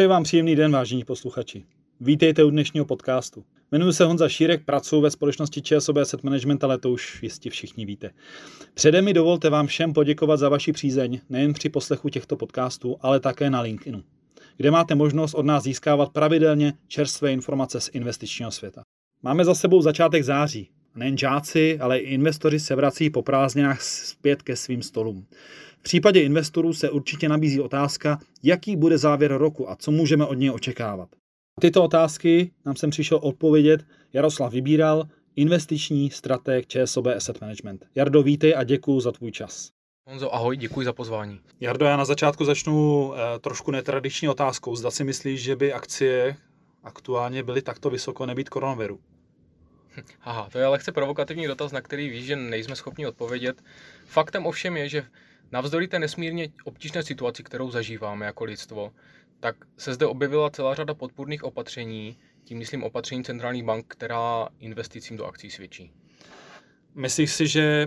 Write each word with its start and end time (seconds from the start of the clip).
Přeji 0.00 0.08
vám 0.08 0.22
příjemný 0.22 0.56
den, 0.56 0.72
vážení 0.72 1.04
posluchači. 1.04 1.64
Vítejte 2.00 2.44
u 2.44 2.50
dnešního 2.50 2.86
podcastu. 2.86 3.44
Jmenuji 3.72 3.92
se 3.92 4.04
Honza 4.04 4.28
Šírek, 4.28 4.64
pracuji 4.64 5.00
ve 5.00 5.10
společnosti 5.10 5.62
ČSOB 5.62 5.96
Asset 5.96 6.22
Management, 6.22 6.64
ale 6.64 6.78
to 6.78 6.90
už 6.90 7.22
jistě 7.22 7.50
všichni 7.50 7.86
víte. 7.86 8.10
Předem 8.74 9.04
mi 9.04 9.14
dovolte 9.14 9.50
vám 9.50 9.66
všem 9.66 9.92
poděkovat 9.92 10.36
za 10.36 10.48
vaši 10.48 10.72
přízeň, 10.72 11.20
nejen 11.28 11.52
při 11.52 11.68
poslechu 11.68 12.08
těchto 12.08 12.36
podcastů, 12.36 12.96
ale 13.00 13.20
také 13.20 13.50
na 13.50 13.60
LinkedInu, 13.60 14.02
kde 14.56 14.70
máte 14.70 14.94
možnost 14.94 15.34
od 15.34 15.46
nás 15.46 15.62
získávat 15.62 16.12
pravidelně 16.12 16.72
čerstvé 16.88 17.32
informace 17.32 17.80
z 17.80 17.90
investičního 17.92 18.50
světa. 18.50 18.82
Máme 19.22 19.44
za 19.44 19.54
sebou 19.54 19.82
začátek 19.82 20.24
září. 20.24 20.70
Nejen 20.94 21.18
žáci, 21.18 21.78
ale 21.80 21.98
i 21.98 22.14
investoři 22.14 22.60
se 22.60 22.74
vrací 22.74 23.10
po 23.10 23.22
prázdninách 23.22 23.82
zpět 23.82 24.42
ke 24.42 24.56
svým 24.56 24.82
stolům. 24.82 25.26
V 25.80 25.82
případě 25.82 26.22
investorů 26.22 26.72
se 26.72 26.90
určitě 26.90 27.28
nabízí 27.28 27.60
otázka, 27.60 28.18
jaký 28.42 28.76
bude 28.76 28.98
závěr 28.98 29.32
roku 29.36 29.70
a 29.70 29.76
co 29.76 29.90
můžeme 29.90 30.26
od 30.26 30.34
něj 30.34 30.50
očekávat. 30.50 31.08
Tyto 31.60 31.84
otázky 31.84 32.50
nám 32.66 32.76
jsem 32.76 32.90
přišel 32.90 33.18
odpovědět 33.22 33.86
Jaroslav 34.12 34.52
Vybíral, 34.52 35.08
investiční 35.36 36.10
strateg 36.10 36.66
ČSOB 36.66 37.06
Asset 37.06 37.40
Management. 37.40 37.84
Jardo, 37.94 38.22
vítej 38.22 38.54
a 38.56 38.64
děkuji 38.64 39.00
za 39.00 39.12
tvůj 39.12 39.32
čas. 39.32 39.70
Honzo, 40.06 40.34
ahoj, 40.34 40.56
děkuji 40.56 40.84
za 40.84 40.92
pozvání. 40.92 41.40
Jardo, 41.60 41.86
já 41.86 41.96
na 41.96 42.04
začátku 42.04 42.44
začnu 42.44 43.12
eh, 43.14 43.38
trošku 43.38 43.70
netradiční 43.70 44.28
otázkou. 44.28 44.76
Zda 44.76 44.90
si 44.90 45.04
myslíš, 45.04 45.42
že 45.42 45.56
by 45.56 45.72
akcie 45.72 46.36
aktuálně 46.84 47.42
byly 47.42 47.62
takto 47.62 47.90
vysoko 47.90 48.26
nebýt 48.26 48.48
koronaviru? 48.48 49.00
Aha, 50.22 50.48
to 50.52 50.58
je 50.58 50.66
lehce 50.66 50.92
provokativní 50.92 51.46
dotaz, 51.46 51.72
na 51.72 51.80
který 51.80 52.10
víš, 52.10 52.24
že 52.24 52.36
nejsme 52.36 52.76
schopni 52.76 53.06
odpovědět. 53.06 53.62
Faktem 54.06 54.46
ovšem 54.46 54.76
je, 54.76 54.88
že 54.88 55.04
navzdory 55.52 55.88
té 55.88 55.98
nesmírně 55.98 56.48
obtížné 56.64 57.02
situaci, 57.02 57.42
kterou 57.42 57.70
zažíváme 57.70 58.26
jako 58.26 58.44
lidstvo, 58.44 58.92
tak 59.40 59.56
se 59.76 59.94
zde 59.94 60.06
objevila 60.06 60.50
celá 60.50 60.74
řada 60.74 60.94
podpůrných 60.94 61.44
opatření, 61.44 62.16
tím 62.44 62.58
myslím 62.58 62.82
opatření 62.82 63.24
centrálních 63.24 63.64
bank, 63.64 63.84
která 63.88 64.48
investicím 64.58 65.16
do 65.16 65.26
akcí 65.26 65.50
svědčí. 65.50 65.92
Myslíš 66.94 67.32
si, 67.32 67.46
že 67.46 67.86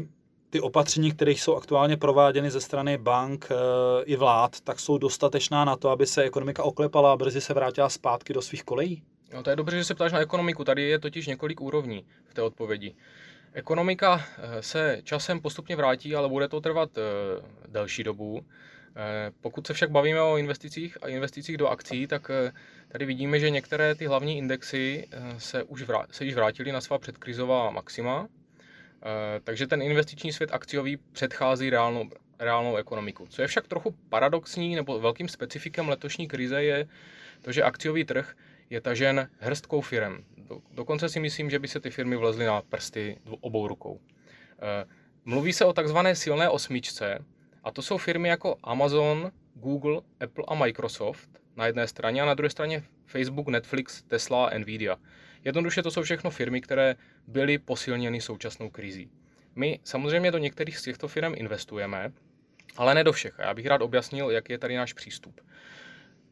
ty 0.49 0.59
opatření, 0.59 1.11
které 1.11 1.31
jsou 1.31 1.55
aktuálně 1.55 1.97
prováděny 1.97 2.51
ze 2.51 2.61
strany 2.61 2.97
bank 2.97 3.47
e, 3.51 3.55
i 4.03 4.15
vlád, 4.15 4.61
tak 4.61 4.79
jsou 4.79 4.97
dostatečná 4.97 5.65
na 5.65 5.75
to, 5.75 5.89
aby 5.89 6.05
se 6.05 6.23
ekonomika 6.23 6.63
oklepala 6.63 7.13
a 7.13 7.15
brzy 7.15 7.41
se 7.41 7.53
vrátila 7.53 7.89
zpátky 7.89 8.33
do 8.33 8.41
svých 8.41 8.63
kolejí? 8.63 9.03
No 9.33 9.43
to 9.43 9.49
je 9.49 9.55
dobře, 9.55 9.77
že 9.77 9.83
se 9.83 9.95
ptáš 9.95 10.11
na 10.11 10.19
ekonomiku. 10.19 10.63
Tady 10.63 10.83
je 10.83 10.99
totiž 10.99 11.27
několik 11.27 11.61
úrovní 11.61 12.05
v 12.25 12.33
té 12.33 12.41
odpovědi. 12.41 12.95
Ekonomika 13.53 14.25
eh, 14.37 14.61
se 14.63 15.01
časem 15.03 15.41
postupně 15.41 15.75
vrátí, 15.75 16.15
ale 16.15 16.29
bude 16.29 16.47
to 16.47 16.61
trvat 16.61 16.89
eh, 16.97 17.01
delší 17.67 18.03
dobu. 18.03 18.45
Eh, 18.95 19.31
pokud 19.41 19.67
se 19.67 19.73
však 19.73 19.91
bavíme 19.91 20.21
o 20.21 20.37
investicích 20.37 20.97
a 21.01 21.07
investicích 21.07 21.57
do 21.57 21.67
akcí, 21.67 22.07
tak 22.07 22.31
tady 22.87 23.05
vidíme, 23.05 23.39
že 23.39 23.49
některé 23.49 23.95
ty 23.95 24.05
hlavní 24.05 24.37
indexy 24.37 25.07
se 25.37 25.63
už 25.63 25.81
vrá, 25.81 26.05
se 26.11 26.25
již 26.25 26.35
vrátily 26.35 26.71
na 26.71 26.81
svá 26.81 26.97
předkrizová 26.97 27.71
maxima, 27.71 28.27
takže 29.43 29.67
ten 29.67 29.81
investiční 29.81 30.33
svět 30.33 30.49
akciový 30.53 30.97
předchází 30.97 31.69
reálnou, 31.69 32.09
reálnou 32.39 32.75
ekonomiku. 32.75 33.27
Co 33.29 33.41
je 33.41 33.47
však 33.47 33.67
trochu 33.67 33.95
paradoxní 34.09 34.75
nebo 34.75 34.99
velkým 34.99 35.29
specifikem 35.29 35.89
letošní 35.89 36.27
krize 36.27 36.63
je 36.63 36.87
to, 37.41 37.51
že 37.51 37.63
akciový 37.63 38.05
trh 38.05 38.35
je 38.73 38.81
tažen 38.81 39.29
hrstkou 39.39 39.81
firm. 39.81 40.25
Do, 40.37 40.59
dokonce 40.71 41.09
si 41.09 41.19
myslím, 41.19 41.49
že 41.49 41.59
by 41.59 41.67
se 41.67 41.79
ty 41.79 41.89
firmy 41.89 42.15
vlezly 42.15 42.45
na 42.45 42.61
prsty 42.61 43.17
obou 43.41 43.67
rukou. 43.67 43.99
E, 44.01 44.85
mluví 45.25 45.53
se 45.53 45.65
o 45.65 45.73
takzvané 45.73 46.15
silné 46.15 46.49
osmičce, 46.49 47.25
a 47.63 47.71
to 47.71 47.81
jsou 47.81 47.97
firmy 47.97 48.29
jako 48.29 48.55
Amazon, 48.63 49.31
Google, 49.53 50.01
Apple 50.19 50.43
a 50.47 50.55
Microsoft 50.55 51.29
na 51.55 51.65
jedné 51.65 51.87
straně 51.87 52.21
a 52.21 52.25
na 52.25 52.33
druhé 52.33 52.49
straně 52.49 52.83
Facebook, 53.05 53.47
Netflix, 53.47 54.03
Tesla 54.03 54.47
a 54.47 54.57
Nvidia. 54.57 54.97
Jednoduše 55.43 55.83
to 55.83 55.91
jsou 55.91 56.03
všechno 56.03 56.29
firmy, 56.29 56.61
které 56.61 56.95
byly 57.27 57.57
posilněny 57.57 58.21
současnou 58.21 58.69
krizí. 58.69 59.11
My 59.55 59.79
samozřejmě 59.83 60.31
do 60.31 60.37
některých 60.37 60.77
z 60.77 60.83
těchto 60.83 61.07
firm 61.07 61.33
investujeme, 61.35 62.11
ale 62.77 62.95
ne 62.95 63.03
do 63.03 63.11
všech. 63.11 63.35
Já 63.39 63.53
bych 63.53 63.65
rád 63.65 63.81
objasnil, 63.81 64.31
jak 64.31 64.49
je 64.49 64.57
tady 64.57 64.75
náš 64.75 64.93
přístup. 64.93 65.41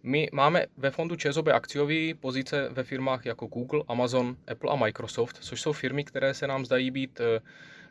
My 0.04 0.30
máme 0.34 0.66
ve 0.78 0.92
fondu 0.92 1.16
ČSOB 1.16 1.48
akciový 1.48 2.14
pozice 2.14 2.70
ve 2.70 2.84
firmách 2.84 3.26
jako 3.26 3.46
Google, 3.46 3.84
Amazon, 3.88 4.38
Apple 4.48 4.72
a 4.72 4.76
Microsoft, 4.76 5.38
což 5.42 5.62
jsou 5.62 5.74
firmy, 5.74 6.04
které 6.04 6.34
se 6.34 6.48
nám 6.48 6.66
zdají 6.66 6.92
být 6.92 7.20
eh, 7.20 7.42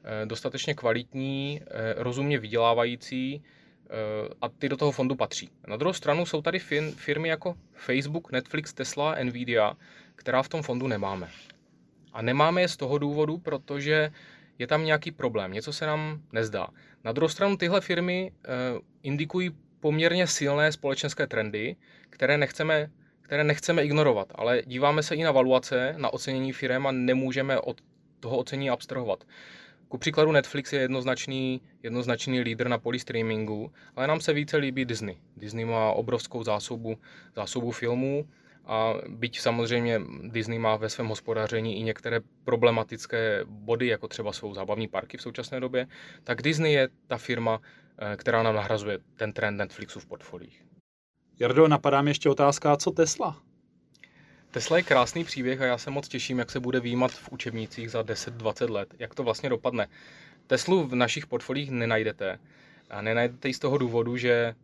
eh, 0.04 0.26
dostatečně 0.26 0.74
kvalitní, 0.74 1.60
eh, 1.62 1.94
rozumně 1.96 2.38
vydělávající 2.38 3.42
a 4.42 4.48
ty 4.48 4.68
do 4.68 4.76
toho 4.76 4.92
fondu 4.92 5.14
patří. 5.14 5.50
Na 5.66 5.76
druhou 5.76 5.92
stranu 5.92 6.26
jsou 6.26 6.42
tady 6.42 6.58
firmy 6.96 7.28
jako 7.28 7.54
Facebook, 7.74 8.32
Netflix, 8.32 8.74
Tesla, 8.74 9.16
Nvidia, 9.22 9.76
která 10.16 10.42
v 10.42 10.48
tom 10.48 10.62
fondu 10.62 10.86
nemáme. 10.86 11.28
A 12.12 12.22
nemáme 12.22 12.60
je 12.60 12.68
z 12.68 12.76
toho 12.76 12.98
důvodu, 12.98 13.38
protože 13.38 14.12
je 14.58 14.66
tam 14.66 14.84
nějaký 14.84 15.10
problém, 15.10 15.52
něco 15.52 15.72
se 15.72 15.86
nám 15.86 16.22
nezdá. 16.32 16.68
Na 17.04 17.12
druhou 17.12 17.28
stranu 17.28 17.56
tyhle 17.56 17.80
firmy 17.80 18.32
indikují 19.02 19.50
poměrně 19.80 20.26
silné 20.26 20.72
společenské 20.72 21.26
trendy, 21.26 21.76
které 22.10 22.38
nechceme, 22.38 22.90
které 23.22 23.44
nechceme 23.44 23.84
ignorovat, 23.84 24.32
ale 24.34 24.62
díváme 24.66 25.02
se 25.02 25.14
i 25.14 25.22
na 25.22 25.32
valuace, 25.32 25.94
na 25.96 26.12
ocenění 26.12 26.52
firm 26.52 26.86
a 26.86 26.92
nemůžeme 26.92 27.60
od 27.60 27.80
toho 28.20 28.36
ocenění 28.36 28.70
abstrahovat. 28.70 29.24
Ku 29.88 29.98
příkladu 29.98 30.32
Netflix 30.32 30.72
je 30.72 30.80
jednoznačný, 30.80 31.60
jednoznačný 31.82 32.40
lídr 32.40 32.68
na 32.68 32.78
poli 32.78 32.98
streamingu, 32.98 33.72
ale 33.96 34.06
nám 34.06 34.20
se 34.20 34.32
více 34.32 34.56
líbí 34.56 34.84
Disney. 34.84 35.16
Disney 35.36 35.64
má 35.64 35.92
obrovskou 35.92 36.44
zásobu, 36.44 36.98
zásobu 37.36 37.70
filmů 37.70 38.28
a 38.70 38.94
byť 39.08 39.40
samozřejmě 39.40 40.00
Disney 40.22 40.58
má 40.58 40.76
ve 40.76 40.88
svém 40.88 41.06
hospodaření 41.06 41.80
i 41.80 41.82
některé 41.82 42.20
problematické 42.44 43.40
body, 43.44 43.86
jako 43.86 44.08
třeba 44.08 44.32
svou 44.32 44.54
zábavní 44.54 44.88
parky 44.88 45.16
v 45.16 45.22
současné 45.22 45.60
době, 45.60 45.86
tak 46.24 46.42
Disney 46.42 46.72
je 46.72 46.88
ta 47.06 47.18
firma, 47.18 47.60
eh, 47.98 48.16
která 48.16 48.42
nám 48.42 48.54
nahrazuje 48.54 48.98
ten 49.16 49.32
trend 49.32 49.56
Netflixu 49.56 50.00
v 50.00 50.06
portfoliích. 50.06 50.62
Jardo, 51.38 51.68
napadá 51.68 52.02
mě 52.02 52.10
ještě 52.10 52.28
otázka, 52.28 52.76
co 52.76 52.90
Tesla? 52.90 53.42
Tesla 54.50 54.76
je 54.76 54.82
krásný 54.82 55.24
příběh 55.24 55.60
a 55.60 55.64
já 55.64 55.78
se 55.78 55.90
moc 55.90 56.08
těším, 56.08 56.38
jak 56.38 56.50
se 56.50 56.60
bude 56.60 56.80
výjímat 56.80 57.12
v 57.12 57.28
učebnicích 57.32 57.90
za 57.90 58.02
10-20 58.02 58.70
let, 58.70 58.94
jak 58.98 59.14
to 59.14 59.22
vlastně 59.22 59.48
dopadne. 59.48 59.88
Teslu 60.46 60.86
v 60.86 60.94
našich 60.94 61.26
portfoliích 61.26 61.70
nenajdete. 61.70 62.38
A 62.90 63.02
nenajdete 63.02 63.48
ji 63.48 63.54
z 63.54 63.58
toho 63.58 63.78
důvodu, 63.78 64.16
že 64.16 64.54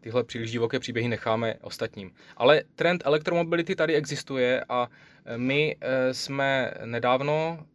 tyhle 0.00 0.24
příliš 0.24 0.50
divoké 0.50 0.78
příběhy 0.78 1.08
necháme 1.08 1.54
ostatním. 1.60 2.10
Ale 2.36 2.62
trend 2.74 3.02
elektromobility 3.04 3.76
tady 3.76 3.94
existuje 3.94 4.64
a 4.68 4.88
eh, 5.24 5.38
my 5.38 5.76
eh, 5.80 6.14
jsme 6.14 6.74
nedávno 6.84 7.66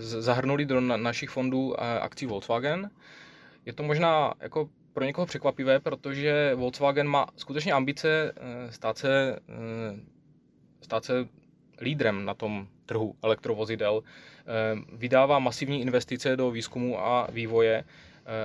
zahrnuli 0.00 0.64
do 0.64 0.80
našich 0.80 1.30
fondů 1.30 1.80
akcí 1.80 2.26
Volkswagen. 2.26 2.90
Je 3.66 3.72
to 3.72 3.82
možná 3.82 4.34
jako 4.40 4.68
pro 4.92 5.04
někoho 5.04 5.26
překvapivé, 5.26 5.80
protože 5.80 6.54
Volkswagen 6.54 7.08
má 7.08 7.26
skutečně 7.36 7.72
ambice 7.72 8.32
eh, 8.36 8.72
stát 8.72 8.98
se, 8.98 9.38
eh, 9.48 10.00
stát 10.82 11.04
se 11.04 11.28
lídrem 11.80 12.24
na 12.24 12.34
tom 12.34 12.68
trhu 12.86 13.14
elektrovozidel. 13.22 14.02
Eh, 14.02 14.44
vydává 14.92 15.38
masivní 15.38 15.80
investice 15.80 16.36
do 16.36 16.50
výzkumu 16.50 17.00
a 17.00 17.28
vývoje 17.32 17.84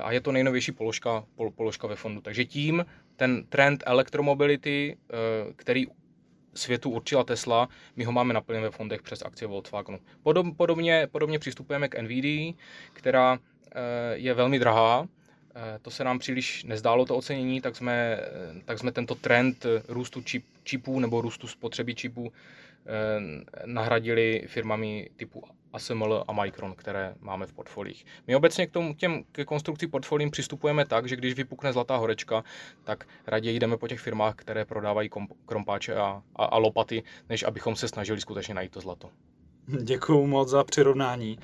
a 0.04 0.12
je 0.12 0.22
to 0.22 0.32
nejnovější 0.32 0.72
položka, 0.72 1.24
položka 1.56 1.88
ve 1.88 1.96
fondu. 1.96 2.22
Takže 2.22 2.46
tím 2.46 2.86
ten 3.16 3.46
trend 3.50 3.84
elektromobility, 3.86 4.98
který 5.56 5.86
světu 6.54 6.90
určila 6.90 7.24
Tesla, 7.24 7.70
my 7.96 8.04
ho 8.04 8.12
máme 8.12 8.34
naplněn 8.34 8.64
ve 8.64 8.72
fondech 8.72 9.02
přes 9.02 9.22
akcie 9.22 9.48
Volkswagenu. 9.48 10.00
Podobně, 10.58 11.08
podobně 11.12 11.40
přistupujeme 11.40 11.90
k 11.90 12.02
NVIDIA, 12.02 12.54
která 12.94 13.40
je 14.16 14.34
velmi 14.34 14.60
drahá, 14.60 15.08
Eh, 15.08 15.15
to 15.82 15.92
se 15.92 16.04
nám 16.04 16.20
příliš 16.20 16.64
nezdálo 16.64 17.06
to 17.06 17.16
ocenění, 17.16 17.62
tak 17.62 17.76
jsme, 17.76 17.94
eh, 17.94 18.62
tak 18.66 18.80
jsme 18.80 18.92
tento 18.92 19.16
trend 19.16 19.66
růstu 19.88 20.22
čip, 20.22 20.46
čipů 20.64 21.00
nebo 21.00 21.22
růstu 21.22 21.48
spotřeby 21.48 21.96
čipů 21.96 22.32
eh, 22.32 23.66
nahradili 23.66 24.44
firmami 24.48 25.10
typu 25.16 25.44
ASML 25.74 26.24
a 26.28 26.34
Micron, 26.34 26.74
které 26.76 27.16
máme 27.20 27.46
v 27.46 27.54
portfolích. 27.54 28.06
My 28.28 28.36
obecně 28.36 28.68
k 28.68 28.72
tomu, 28.72 28.94
těm, 28.94 29.24
ke 29.32 29.46
konstrukci 29.46 29.88
portfolím 29.88 30.32
přistupujeme 30.32 30.86
tak, 30.86 31.08
že 31.08 31.16
když 31.16 31.34
vypukne 31.34 31.74
zlatá 31.74 31.98
horečka, 31.98 32.44
tak 32.84 33.08
raději 33.28 33.60
jdeme 33.60 33.78
po 33.78 33.88
těch 33.88 34.00
firmách, 34.00 34.36
které 34.36 34.66
prodávají 34.66 35.10
krompáče 35.46 35.96
a, 35.96 36.22
a, 36.36 36.46
a 36.46 36.58
lopaty, 36.58 37.04
než 37.30 37.44
abychom 37.44 37.76
se 37.76 37.88
snažili 37.88 38.22
skutečně 38.22 38.54
najít 38.54 38.72
to 38.72 38.82
zlato. 38.82 39.10
Děkuji 39.84 40.28
moc 40.28 40.50
za 40.50 40.64
přirovnání. 40.64 41.40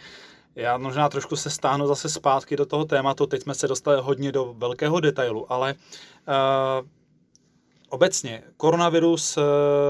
Já 0.55 0.77
možná 0.77 1.09
trošku 1.09 1.35
se 1.35 1.49
stáhnu 1.49 1.87
zase 1.87 2.09
zpátky 2.09 2.55
do 2.55 2.65
toho 2.65 2.85
tématu, 2.85 3.25
teď 3.25 3.41
jsme 3.41 3.55
se 3.55 3.67
dostali 3.67 4.01
hodně 4.01 4.31
do 4.31 4.53
velkého 4.57 4.99
detailu, 4.99 5.51
ale 5.51 5.73
uh, 5.73 6.87
obecně 7.89 8.43
koronavirus 8.57 9.37
uh, 9.37 9.43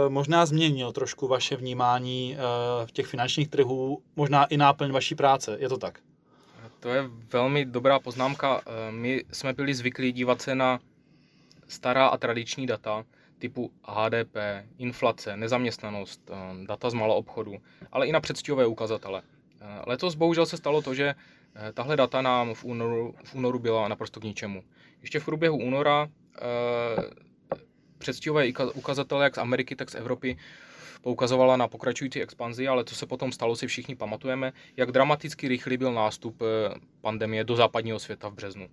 možná 0.07 0.45
změnil 0.45 0.91
trošku 0.91 1.27
vaše 1.27 1.55
vnímání 1.55 2.35
uh, 2.35 2.87
v 2.87 2.91
těch 2.91 3.07
finančních 3.07 3.49
trhů, 3.49 4.01
možná 4.15 4.45
i 4.45 4.57
náplň 4.57 4.91
vaší 4.91 5.15
práce, 5.15 5.57
je 5.59 5.69
to 5.69 5.77
tak? 5.77 5.99
To 6.79 6.89
je 6.89 7.09
velmi 7.33 7.65
dobrá 7.65 7.99
poznámka. 7.99 8.61
My 8.89 9.23
jsme 9.31 9.53
byli 9.53 9.73
zvyklí 9.73 10.11
dívat 10.11 10.41
se 10.41 10.55
na 10.55 10.79
stará 11.67 12.07
a 12.07 12.17
tradiční 12.17 12.67
data, 12.67 13.03
typu 13.39 13.71
HDP, 13.83 14.35
inflace, 14.77 15.37
nezaměstnanost, 15.37 16.21
eh, 16.29 16.65
data 16.65 16.89
z 16.89 16.93
malou 16.93 17.13
obchodu, 17.15 17.55
ale 17.91 18.07
i 18.07 18.11
na 18.11 18.19
předstihové 18.19 18.65
ukazatele. 18.65 19.21
Eh, 19.61 19.81
letos 19.87 20.15
bohužel 20.15 20.45
se 20.45 20.57
stalo 20.57 20.81
to, 20.81 20.93
že 20.93 21.15
tahle 21.73 21.97
data 21.97 22.21
nám 22.21 22.53
v 22.53 22.63
únoru, 22.63 23.15
v 23.23 23.35
únoru 23.35 23.59
byla 23.59 23.87
naprosto 23.87 24.19
k 24.19 24.23
ničemu. 24.23 24.63
Ještě 25.01 25.19
v 25.19 25.25
průběhu 25.25 25.57
února 25.57 26.09
předstihové 27.97 28.47
ukazatele 28.73 29.23
jak 29.23 29.35
z 29.35 29.37
Ameriky, 29.37 29.75
tak 29.75 29.89
z 29.89 29.95
Evropy 29.95 30.37
poukazovala 31.01 31.57
na 31.57 31.67
pokračující 31.67 32.21
expanzi, 32.21 32.67
ale 32.67 32.83
co 32.83 32.95
se 32.95 33.05
potom 33.05 33.31
stalo, 33.31 33.55
si 33.55 33.67
všichni 33.67 33.95
pamatujeme, 33.95 34.53
jak 34.77 34.91
dramaticky 34.91 35.47
rychlý 35.47 35.77
byl 35.77 35.93
nástup 35.93 36.41
pandemie 37.01 37.43
do 37.43 37.55
západního 37.55 37.99
světa 37.99 38.29
v 38.29 38.33
březnu. 38.33 38.69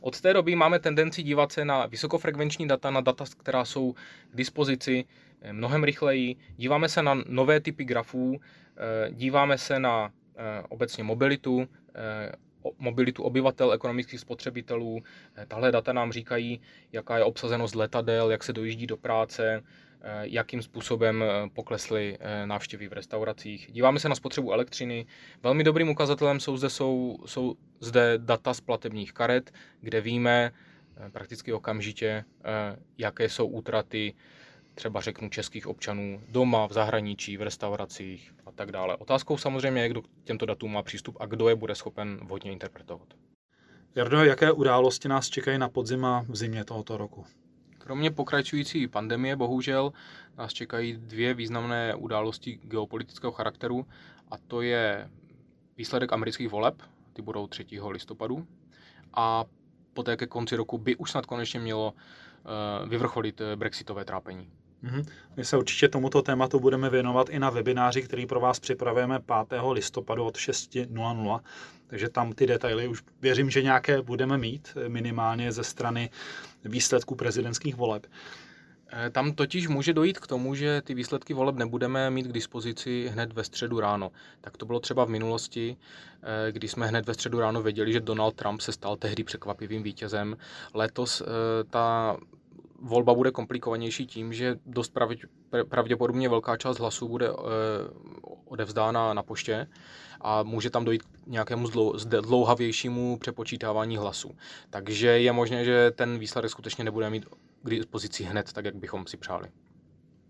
Od 0.00 0.20
té 0.20 0.32
doby 0.32 0.54
máme 0.54 0.78
tendenci 0.78 1.22
dívat 1.22 1.52
se 1.52 1.64
na 1.64 1.86
vysokofrekvenční 1.86 2.68
data, 2.68 2.90
na 2.90 3.00
data, 3.00 3.24
která 3.38 3.64
jsou 3.64 3.92
k 4.32 4.36
dispozici 4.36 5.04
eh, 5.42 5.52
mnohem 5.52 5.84
rychleji. 5.84 6.36
Díváme 6.56 6.88
se 6.88 7.02
na 7.02 7.14
nové 7.26 7.60
typy 7.60 7.84
grafů, 7.84 8.40
eh, 8.40 9.12
díváme 9.12 9.58
se 9.58 9.78
na 9.78 10.12
eh, 10.36 10.62
obecně 10.68 11.04
mobilitu, 11.04 11.68
mobilitu 12.78 13.22
obyvatel, 13.22 13.72
ekonomických 13.72 14.20
spotřebitelů. 14.20 15.02
Tahle 15.48 15.72
data 15.72 15.92
nám 15.92 16.12
říkají, 16.12 16.60
jaká 16.92 17.18
je 17.18 17.24
obsazenost 17.24 17.74
letadel, 17.74 18.30
jak 18.30 18.44
se 18.44 18.52
dojíždí 18.52 18.86
do 18.86 18.96
práce, 18.96 19.62
Eh, 19.62 19.89
jakým 20.20 20.62
způsobem 20.62 21.22
eh, 21.22 21.48
poklesly 21.48 22.18
eh, 22.20 22.46
návštěvy 22.46 22.88
v 22.88 22.92
restauracích. 22.92 23.68
Díváme 23.72 24.00
se 24.00 24.08
na 24.08 24.14
spotřebu 24.14 24.52
elektřiny. 24.52 25.06
Velmi 25.42 25.64
dobrým 25.64 25.88
ukazatelem 25.88 26.40
jsou 26.40 26.56
zde, 26.56 26.70
jsou, 26.70 27.18
jsou 27.26 27.54
zde 27.80 28.18
data 28.18 28.54
z 28.54 28.60
platebních 28.60 29.12
karet, 29.12 29.52
kde 29.80 30.00
víme 30.00 30.52
prakticky 31.12 31.52
okamžitě, 31.52 32.24
jaké 32.98 33.28
jsou 33.28 33.46
útraty 33.46 34.14
třeba 34.74 35.00
řeknu 35.00 35.28
českých 35.28 35.66
občanů 35.66 36.22
doma, 36.28 36.66
v 36.66 36.72
zahraničí, 36.72 37.36
v 37.36 37.42
restauracích 37.42 38.34
a 38.46 38.52
tak 38.52 38.72
dále. 38.72 38.96
Otázkou 38.96 39.36
samozřejmě 39.36 39.82
je, 39.82 39.88
kdo 39.88 40.02
k 40.02 40.06
těmto 40.24 40.46
datům 40.46 40.72
má 40.72 40.82
přístup 40.82 41.16
a 41.20 41.26
kdo 41.26 41.48
je 41.48 41.54
bude 41.54 41.74
schopen 41.74 42.20
vhodně 42.22 42.52
interpretovat. 42.52 43.08
Jardo, 43.94 44.24
jaké 44.24 44.52
události 44.52 45.08
nás 45.08 45.28
čekají 45.28 45.58
na 45.58 45.68
podzim 45.68 46.04
a 46.04 46.24
v 46.28 46.36
zimě 46.36 46.64
tohoto 46.64 46.96
roku? 46.96 47.24
Kromě 47.90 48.10
pokračující 48.10 48.88
pandemie 48.88 49.36
bohužel 49.36 49.92
nás 50.38 50.52
čekají 50.52 50.92
dvě 50.96 51.34
významné 51.34 51.94
události 51.94 52.60
geopolitického 52.62 53.32
charakteru 53.32 53.86
a 54.30 54.38
to 54.38 54.62
je 54.62 55.10
výsledek 55.76 56.12
amerických 56.12 56.48
voleb, 56.48 56.82
ty 57.12 57.22
budou 57.22 57.46
3. 57.46 57.66
listopadu 57.88 58.46
a 59.14 59.44
poté 59.94 60.16
ke 60.16 60.26
konci 60.26 60.56
roku 60.56 60.78
by 60.78 60.96
už 60.96 61.10
snad 61.10 61.26
konečně 61.26 61.60
mělo 61.60 61.94
eh, 61.94 62.88
vyvrcholit 62.88 63.40
eh, 63.40 63.56
brexitové 63.56 64.04
trápení. 64.04 64.50
Mhm. 64.82 65.02
My 65.36 65.44
se 65.44 65.56
určitě 65.56 65.88
tomuto 65.88 66.22
tématu 66.22 66.60
budeme 66.60 66.90
věnovat 66.90 67.28
i 67.28 67.38
na 67.38 67.50
webináři, 67.50 68.02
který 68.02 68.26
pro 68.26 68.40
vás 68.40 68.60
připravujeme 68.60 69.18
5. 69.48 69.60
listopadu 69.72 70.24
od 70.24 70.36
6.00. 70.36 71.40
Takže 71.86 72.08
tam 72.08 72.32
ty 72.32 72.46
detaily 72.46 72.88
už 72.88 73.02
věřím, 73.22 73.50
že 73.50 73.62
nějaké 73.62 74.02
budeme 74.02 74.38
mít 74.38 74.76
minimálně 74.88 75.52
ze 75.52 75.64
strany 75.64 76.10
výsledků 76.64 77.14
prezidentských 77.14 77.76
voleb. 77.76 78.06
Eh, 78.92 79.10
tam 79.10 79.32
totiž 79.32 79.68
může 79.68 79.92
dojít 79.92 80.18
k 80.18 80.26
tomu, 80.26 80.54
že 80.54 80.82
ty 80.82 80.94
výsledky 80.94 81.34
voleb 81.34 81.56
nebudeme 81.56 82.10
mít 82.10 82.26
k 82.26 82.32
dispozici 82.32 83.08
hned 83.08 83.32
ve 83.32 83.44
středu 83.44 83.80
ráno. 83.80 84.10
Tak 84.40 84.56
to 84.56 84.66
bylo 84.66 84.80
třeba 84.80 85.04
v 85.04 85.08
minulosti, 85.08 85.76
eh, 86.22 86.52
kdy 86.52 86.68
jsme 86.68 86.86
hned 86.86 87.06
ve 87.06 87.14
středu 87.14 87.40
ráno 87.40 87.62
věděli, 87.62 87.92
že 87.92 88.00
Donald 88.00 88.34
Trump 88.34 88.60
se 88.60 88.72
stal 88.72 88.96
tehdy 88.96 89.24
překvapivým 89.24 89.82
vítězem. 89.82 90.36
Letos 90.74 91.20
eh, 91.20 91.24
ta 91.70 92.16
volba 92.80 93.14
bude 93.14 93.30
komplikovanější 93.30 94.06
tím, 94.06 94.32
že 94.32 94.56
dost 94.66 94.94
pravděpodobně 95.68 96.28
velká 96.28 96.56
část 96.56 96.78
hlasů 96.78 97.08
bude 97.08 97.30
odevzdána 98.44 99.14
na 99.14 99.22
poště 99.22 99.66
a 100.20 100.42
může 100.42 100.70
tam 100.70 100.84
dojít 100.84 101.02
k 101.02 101.26
nějakému 101.26 101.68
dlouhavějšímu 102.20 103.18
přepočítávání 103.18 103.96
hlasů. 103.96 104.36
Takže 104.70 105.08
je 105.08 105.32
možné, 105.32 105.64
že 105.64 105.90
ten 105.90 106.18
výsledek 106.18 106.50
skutečně 106.50 106.84
nebude 106.84 107.10
mít 107.10 107.24
k 107.62 107.70
dispozici 107.70 108.24
hned, 108.24 108.52
tak 108.52 108.64
jak 108.64 108.74
bychom 108.74 109.06
si 109.06 109.16
přáli. 109.16 109.48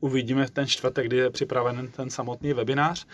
Uvidíme 0.00 0.48
ten 0.50 0.66
čtvrtek, 0.66 1.06
kdy 1.06 1.16
je 1.16 1.30
připraven 1.30 1.88
ten 1.88 2.10
samotný 2.10 2.52
webinář. 2.52 3.06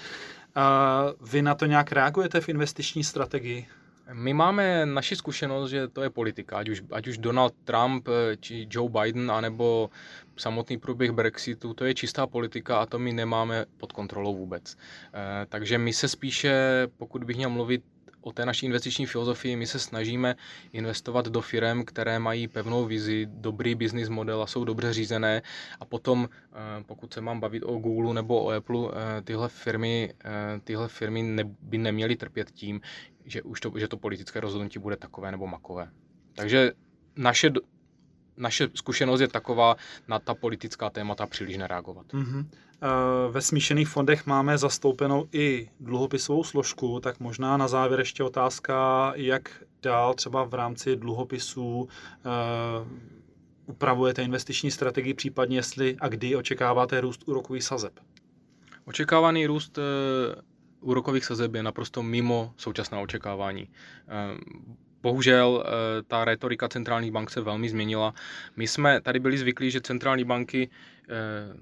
Vy 1.21 1.43
na 1.43 1.55
to 1.55 1.67
nějak 1.67 1.93
reagujete 1.93 2.41
v 2.41 2.49
investiční 2.49 3.05
strategii? 3.05 3.67
My 4.13 4.35
máme 4.35 4.87
naši 4.87 5.17
zkušenost, 5.17 5.71
že 5.71 5.89
to 5.89 6.03
je 6.03 6.11
politika, 6.11 6.59
ať 6.59 6.69
už, 6.69 6.83
ať 6.93 7.07
už 7.07 7.19
Donald 7.19 7.55
Trump, 7.65 8.09
eh, 8.09 8.37
či 8.37 8.67
Joe 8.71 8.89
Biden, 8.89 9.31
anebo 9.31 9.91
samotný 10.37 10.79
průběh 10.79 11.13
Brexitu, 11.13 11.75
to 11.75 11.85
je 11.85 11.95
čistá 11.95 12.27
politika 12.27 12.79
a 12.79 12.87
to 12.87 12.99
my 12.99 13.13
nemáme 13.13 13.67
pod 13.77 13.93
kontrolou 13.93 14.37
vůbec. 14.37 14.77
Eh, 14.77 15.47
takže 15.49 15.79
my 15.79 15.93
se 15.93 16.09
spíše, 16.09 16.53
pokud 16.97 17.25
bych 17.25 17.37
měl 17.37 17.51
mluvit 17.51 17.83
o 18.27 18.33
té 18.33 18.47
naší 18.47 18.67
investiční 18.67 19.07
filozofii, 19.07 19.57
my 19.57 19.67
se 19.67 19.79
snažíme 19.79 20.37
investovat 20.73 21.29
do 21.29 21.41
firm, 21.41 21.85
které 21.85 22.19
mají 22.19 22.49
pevnou 22.49 22.85
vizi, 22.85 23.27
dobrý 23.31 23.75
business 23.75 24.09
model 24.09 24.43
a 24.43 24.47
jsou 24.47 24.65
dobře 24.65 24.93
řízené 24.93 25.43
a 25.81 25.85
potom, 25.85 26.29
eh, 26.33 26.57
pokud 26.87 27.15
se 27.15 27.21
mám 27.21 27.41
bavit 27.41 27.63
o 27.63 27.79
Google 27.79 28.15
nebo 28.15 28.45
o 28.45 28.51
Apple, 28.51 28.89
tyhle 29.25 29.49
firmy, 29.49 30.15
tyhle 30.65 30.89
firmy 30.89 31.45
by 31.61 31.79
neměly 31.79 32.17
trpět 32.17 32.51
tím, 32.51 32.81
že 33.25 33.43
už 33.43 33.61
to, 33.61 33.73
že 33.77 33.89
to 33.89 33.97
politické 33.97 34.41
rozhodnutí 34.41 34.79
bude 34.79 34.97
takové 34.97 35.31
nebo 35.31 35.47
makové. 35.47 35.91
Takže 36.35 36.73
naše, 37.17 37.51
naše 38.37 38.69
zkušenost 38.75 39.21
je 39.21 39.29
taková 39.29 39.77
na 40.09 40.19
ta 40.19 40.35
politická 40.35 40.91
témata 40.91 41.27
příliš 41.27 41.57
nereagovat. 41.57 42.07
Mm-hmm. 42.07 42.47
Ve 43.31 43.43
smíšených 43.43 43.89
fondech 43.89 44.27
máme 44.27 44.59
zastoupenou 44.59 45.29
i 45.33 45.69
dluhopisovou 45.81 46.45
složku, 46.45 47.01
tak 47.01 47.21
možná 47.21 47.57
na 47.57 47.69
závěr 47.69 48.01
ještě 48.01 48.23
otázka, 48.23 49.13
jak 49.17 49.63
dál 49.83 50.15
třeba 50.15 50.45
v 50.45 50.55
rámci 50.55 50.97
dluhopisů 50.97 51.81
uh, 51.81 51.89
upravujete 53.67 54.23
investiční 54.23 54.71
strategii, 54.71 55.15
případně 55.15 55.59
jestli 55.59 55.97
a 56.01 56.09
kdy 56.09 56.37
očekáváte 56.37 57.01
růst 57.01 57.29
úrokových 57.29 57.65
sazeb? 57.65 57.93
Očekávaný 58.85 59.47
růst 59.47 59.79
úrokových 60.81 61.25
sazeb 61.25 61.55
je 61.55 61.63
naprosto 61.63 62.03
mimo 62.03 62.55
současná 62.57 63.01
očekávání. 63.01 63.69
Bohužel 65.07 65.65
eh, 65.67 66.03
ta 66.03 66.25
retorika 66.25 66.69
centrálních 66.69 67.13
bank 67.13 67.31
se 67.31 67.41
velmi 67.41 67.69
změnila. 67.69 68.15
My 68.57 68.69
jsme 68.69 69.01
tady 69.01 69.21
byli 69.21 69.39
zvyklí, 69.39 69.71
že 69.71 69.81
centrální 69.81 70.25
banky 70.25 70.71
eh, 71.09 71.57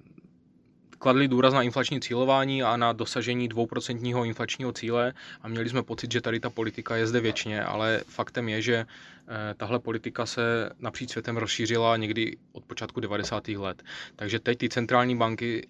kladli 0.99 1.29
důraz 1.29 1.55
na 1.55 1.63
inflační 1.63 2.01
cílování 2.01 2.63
a 2.63 2.77
na 2.77 2.93
dosažení 2.93 3.49
dvouprocentního 3.49 4.25
inflačního 4.25 4.73
cíle 4.73 5.13
a 5.43 5.49
měli 5.49 5.69
jsme 5.69 5.83
pocit, 5.83 6.13
že 6.13 6.21
tady 6.21 6.41
ta 6.41 6.51
politika 6.51 6.97
je 6.97 7.07
zde 7.07 7.21
věčně, 7.21 7.65
ale 7.65 8.01
faktem 8.09 8.49
je, 8.49 8.63
že 8.63 8.77
eh, 8.77 9.55
tahle 9.55 9.79
politika 9.79 10.27
se 10.27 10.71
napříč 10.79 11.11
světem 11.11 11.37
rozšířila 11.37 11.97
někdy 11.97 12.37
od 12.53 12.65
počátku 12.65 13.01
90. 13.01 13.49
let. 13.49 13.83
Takže 14.17 14.41
teď 14.41 14.59
ty 14.59 14.69
centrální 14.69 15.17
banky 15.17 15.69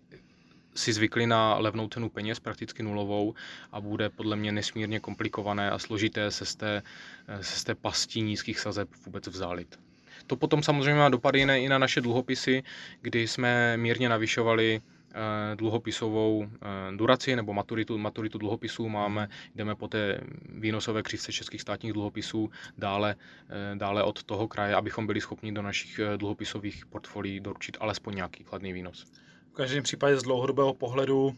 si 0.74 0.92
zvykli 0.92 1.26
na 1.26 1.58
levnou 1.58 1.88
cenu 1.88 2.08
peněz, 2.08 2.40
prakticky 2.40 2.82
nulovou 2.82 3.34
a 3.72 3.80
bude 3.80 4.08
podle 4.08 4.36
mě 4.36 4.52
nesmírně 4.52 5.00
komplikované 5.00 5.70
a 5.70 5.78
složité 5.78 6.30
se 6.30 6.44
z 6.44 6.56
té, 6.56 6.82
se 7.40 7.60
z 7.60 7.64
té 7.64 7.74
pastí 7.74 8.22
nízkých 8.22 8.60
sazeb 8.60 8.88
vůbec 9.06 9.26
vzálit. 9.26 9.78
To 10.26 10.36
potom 10.36 10.62
samozřejmě 10.62 11.00
má 11.00 11.08
dopady 11.08 11.40
i 11.40 11.68
na 11.68 11.78
naše 11.78 12.00
dluhopisy, 12.00 12.62
kdy 13.00 13.28
jsme 13.28 13.76
mírně 13.76 14.08
navyšovali 14.08 14.80
eh, 14.80 15.56
dluhopisovou 15.56 16.46
eh, 16.46 16.96
duraci 16.96 17.36
nebo 17.36 17.52
maturitu, 17.52 17.98
maturitu 17.98 18.38
dluhopisů 18.38 18.88
máme, 18.88 19.28
jdeme 19.54 19.74
po 19.74 19.88
té 19.88 20.20
výnosové 20.48 21.02
křivce 21.02 21.32
českých 21.32 21.60
státních 21.60 21.92
dluhopisů 21.92 22.50
dále, 22.78 23.16
eh, 23.48 23.76
dále 23.76 24.02
od 24.02 24.22
toho 24.22 24.48
kraje, 24.48 24.74
abychom 24.74 25.06
byli 25.06 25.20
schopni 25.20 25.52
do 25.52 25.62
našich 25.62 26.00
dluhopisových 26.16 26.86
portfolií 26.86 27.40
doručit 27.40 27.76
alespoň 27.80 28.14
nějaký 28.14 28.44
kladný 28.44 28.72
výnos 28.72 29.06
v 29.54 29.56
každém 29.56 29.82
případě 29.82 30.16
z 30.16 30.22
dlouhodobého 30.22 30.74
pohledu 30.74 31.24
uh, 31.24 31.34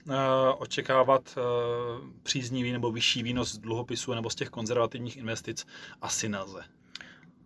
očekávat 0.59 1.37
uh, 1.37 2.09
příznivý 2.23 2.73
nebo 2.73 2.93
vyšší 2.93 3.23
výnos 3.23 3.53
z 3.53 3.59
dluhopisů 3.59 4.15
nebo 4.15 4.31
z 4.31 4.35
těch 4.35 4.49
konzervativních 4.49 5.17
investic 5.17 5.67
asi 6.03 6.29
nelze. 6.29 6.63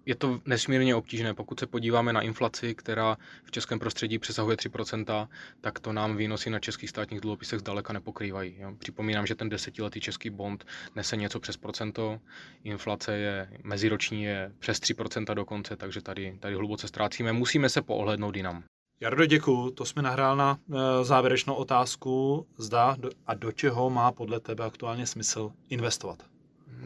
Je 0.06 0.14
to 0.14 0.40
nesmírně 0.46 0.94
obtížné. 0.94 1.34
Pokud 1.34 1.60
se 1.60 1.66
podíváme 1.66 2.12
na 2.12 2.20
inflaci, 2.20 2.74
která 2.74 3.16
v 3.44 3.50
českém 3.50 3.78
prostředí 3.78 4.18
přesahuje 4.18 4.56
3%, 4.56 5.28
tak 5.60 5.78
to 5.78 5.92
nám 5.92 6.16
výnosy 6.16 6.50
na 6.50 6.60
českých 6.60 6.90
státních 6.90 7.20
dluhopisech 7.20 7.60
zdaleka 7.60 7.92
nepokrývají. 7.92 8.58
Připomínám, 8.78 9.26
že 9.26 9.34
ten 9.34 9.48
desetiletý 9.48 10.00
český 10.00 10.30
bond 10.30 10.64
nese 10.96 11.16
něco 11.16 11.40
přes 11.40 11.56
procento, 11.56 12.20
inflace 12.64 13.16
je 13.16 13.48
meziroční 13.64 14.22
je 14.22 14.52
přes 14.58 14.80
3% 14.80 15.34
dokonce, 15.34 15.76
takže 15.76 16.02
tady, 16.02 16.36
tady 16.40 16.54
hluboce 16.54 16.88
ztrácíme. 16.88 17.32
Musíme 17.32 17.68
se 17.68 17.82
poohlednout 17.82 18.36
jinam. 18.36 18.64
Jardo, 19.02 19.26
děkuji. 19.26 19.70
To 19.70 19.84
jsme 19.84 20.02
nahrál 20.02 20.36
na 20.36 20.58
e, 20.72 21.04
závěrečnou 21.04 21.54
otázku. 21.54 22.46
Zda 22.56 22.96
a 23.26 23.34
do 23.34 23.52
čeho 23.52 23.90
má 23.90 24.12
podle 24.12 24.40
tebe 24.40 24.64
aktuálně 24.64 25.06
smysl 25.06 25.52
investovat? 25.68 26.22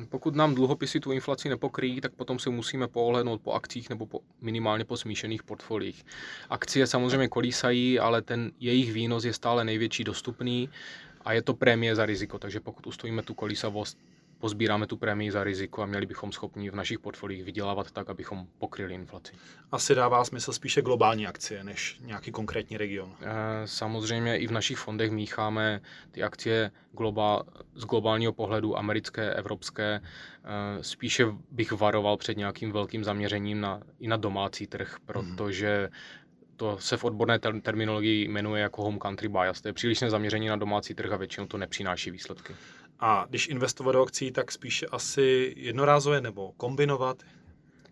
Pokud 0.09 0.35
nám 0.35 0.55
dluhopisy 0.55 1.01
tu 1.01 1.13
inflaci 1.13 1.49
nepokryjí, 1.49 2.01
tak 2.01 2.13
potom 2.13 2.39
se 2.39 2.51
musíme 2.51 2.89
poohlednout 2.89 3.41
po 3.41 3.53
akcích 3.53 3.91
nebo 3.91 4.07
po, 4.07 4.21
minimálně 4.41 4.85
po 4.85 4.97
smíšených 4.97 5.43
portfoliích. 5.43 6.05
Akcie 6.51 6.87
samozřejmě 6.87 7.29
kolísají, 7.29 7.99
ale 7.99 8.23
ten 8.23 8.53
jejich 8.61 8.93
výnos 8.93 9.25
je 9.25 9.33
stále 9.33 9.65
největší 9.65 10.05
dostupný 10.05 10.69
a 11.25 11.33
je 11.33 11.43
to 11.43 11.55
prémie 11.55 11.97
za 11.97 12.07
riziko, 12.07 12.39
takže 12.39 12.61
pokud 12.61 12.87
ustojíme 12.87 13.23
tu 13.23 13.35
kolísavost, 13.35 13.99
pozbíráme 14.45 14.87
tu 14.87 14.97
prémii 14.97 15.31
za 15.31 15.45
riziko 15.45 15.83
a 15.83 15.87
měli 15.87 16.07
bychom 16.07 16.33
schopni 16.33 16.71
v 16.71 16.75
našich 16.75 16.99
portfoliích 16.99 17.45
vydělávat 17.45 17.91
tak, 17.91 18.11
abychom 18.11 18.47
pokryli 18.59 18.95
inflaci. 18.95 19.33
Asi 19.73 19.95
dává 19.95 20.25
smysl 20.25 20.53
spíše 20.53 20.83
globální 20.83 21.27
akcie 21.27 21.65
než 21.65 21.99
nějaký 22.01 22.31
konkrétní 22.31 22.77
region. 22.77 23.17
Eh, 23.21 23.27
samozřejmě 23.65 24.39
i 24.39 24.47
v 24.47 24.51
našich 24.51 24.79
fondech 24.79 25.11
mícháme 25.11 25.81
ty 26.11 26.23
akcie 26.23 26.71
globál, 26.93 27.45
z 27.75 27.85
globálního 27.85 28.33
pohledu 28.33 28.79
americké, 28.79 29.35
evropské. 29.35 30.01
Eh, 30.01 30.83
spíše 30.83 31.27
bych 31.51 31.73
varoval 31.73 32.17
před 32.17 32.37
nějakým 32.37 32.73
velkým 32.73 33.05
zaměřením 33.05 33.61
na, 33.61 33.81
i 34.01 34.09
na 34.09 34.17
domácí 34.17 34.67
trh, 34.67 34.97
mhm. 34.99 35.07
protože 35.07 35.89
to 36.57 36.79
se 36.79 36.97
v 36.97 37.05
odborné 37.05 37.39
terminologii 37.39 38.29
jmenuje 38.29 38.63
jako 38.63 38.83
home 38.83 38.99
country 38.99 39.29
bias. 39.29 39.61
To 39.61 39.69
je 39.69 39.73
přílišné 39.73 40.11
zaměření 40.11 40.49
na 40.49 40.57
domácí 40.57 40.95
trh 40.95 41.13
a 41.13 41.17
většinou 41.17 41.47
to 41.47 41.59
nepřináší 41.59 42.11
výsledky. 42.11 42.55
A 43.01 43.27
když 43.29 43.49
investovat 43.49 43.93
do 43.93 44.03
akcí, 44.03 44.33
tak 44.33 44.53
spíše 44.53 44.87
asi 44.87 45.55
jednorázově 45.57 46.21
nebo 46.21 46.53
kombinovat? 46.53 47.23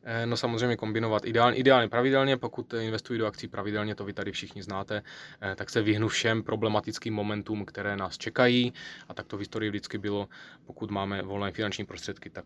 Eh, 0.05 0.27
no 0.27 0.37
samozřejmě 0.37 0.77
kombinovat. 0.77 1.25
Ideálně, 1.25 1.57
ideálně 1.57 1.89
pravidelně, 1.89 2.37
pokud 2.37 2.75
investují 2.75 3.19
do 3.19 3.27
akcí 3.27 3.49
pravidelně, 3.49 3.95
to 3.95 4.05
vy 4.05 4.13
tady 4.13 4.33
všichni 4.33 4.63
znáte, 4.63 5.03
eh, 5.43 5.55
tak 5.57 5.71
se 5.71 5.83
vyhnu 5.83 6.09
všem 6.09 6.43
problematickým 6.43 7.15
momentům, 7.15 7.65
které 7.65 7.97
nás 7.97 8.19
čekají. 8.19 8.73
A 9.09 9.15
tak 9.15 9.27
to 9.27 9.37
v 9.37 9.41
historii 9.41 9.71
vždycky 9.71 9.99
bylo, 9.99 10.29
pokud 10.65 10.91
máme 10.91 11.23
volné 11.23 11.53
finanční 11.53 11.85
prostředky, 11.85 12.31
tak 12.31 12.45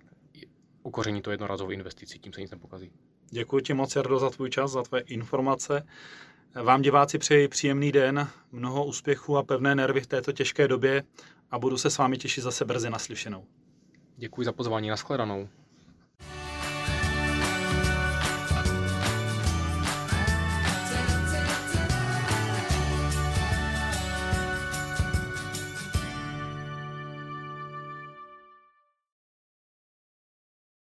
ukoření 0.83 1.23
to 1.23 1.31
jednorázovou 1.31 1.71
investici, 1.71 2.19
tím 2.19 2.33
se 2.33 2.41
nic 2.41 2.51
nepokazí. 2.51 2.91
Děkuji 3.31 3.61
ti 3.61 3.75
moc, 3.75 3.97
Jardo, 3.97 4.19
za 4.19 4.31
tvůj 4.31 4.51
čas, 4.51 4.71
za 4.71 4.83
tvé 4.83 5.01
informace. 5.01 5.87
Vám 6.55 6.83
diváci 6.83 7.19
přeji 7.19 7.49
příjemný 7.49 7.93
den, 7.93 8.29
mnoho 8.53 8.85
úspěchů 8.85 9.37
a 9.37 9.43
pevné 9.43 9.75
nervy 9.75 10.01
v 10.01 10.07
této 10.07 10.33
těžké 10.33 10.69
době 10.69 11.03
a 11.51 11.59
budu 11.59 11.79
se 11.79 11.91
s 11.91 11.99
vámi 11.99 12.19
těšit 12.19 12.45
zase 12.45 12.65
brzy 12.65 12.91
naslyšenou. 12.91 13.45
Děkuji 14.17 14.45
za 14.45 14.53
pozvání, 14.53 14.89
nashledanou. 14.89 15.49